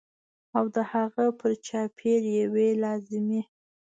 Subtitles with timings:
[0.57, 3.41] او د هغه پر چاپېر یوې لازمي